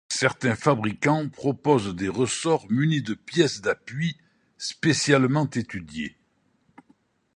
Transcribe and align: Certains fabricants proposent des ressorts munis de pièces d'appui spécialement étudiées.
Certains 0.09 0.55
fabricants 0.55 1.29
proposent 1.29 1.93
des 1.95 2.09
ressorts 2.09 2.65
munis 2.71 3.03
de 3.03 3.13
pièces 3.13 3.61
d'appui 3.61 4.17
spécialement 4.57 5.47
étudiées. 5.51 6.17